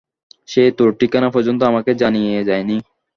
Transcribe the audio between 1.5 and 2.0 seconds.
আমাকে